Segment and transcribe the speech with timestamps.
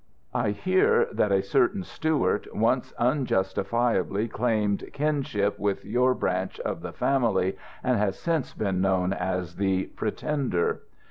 [0.33, 6.91] 'I hear that a certain Stewart once unjustifiably claimed kinship with your branch of the
[6.91, 10.81] family and has since been known as the Pretender.'